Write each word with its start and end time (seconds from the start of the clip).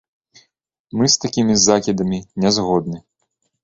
Мы 0.97 1.05
з 1.17 1.21
такімі 1.25 1.53
закідамі 1.69 2.19
не 2.45 2.49
згодны. 2.61 3.03